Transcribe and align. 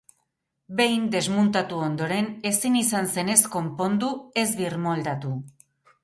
Behin 0.77 1.01
desmuntatu 1.15 1.81
ondoren, 1.87 2.29
ezin 2.51 2.77
izan 2.79 3.09
zen 3.17 3.29
ez 3.33 3.37
konpondu 3.57 4.09
ez 4.45 4.47
birmoldatu. 4.63 5.35